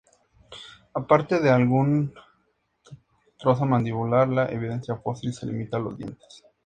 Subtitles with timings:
[0.95, 2.15] Aparte de algún
[3.37, 6.41] trozo mandibular, la evidencia fósil se limita a los dientes.